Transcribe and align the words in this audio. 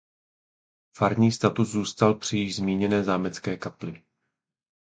Farní 0.97 1.31
status 1.31 1.69
zůstal 1.69 2.15
při 2.15 2.37
již 2.37 2.55
zmíněné 2.55 3.03
zámecké 3.03 3.57
kapli. 3.57 4.01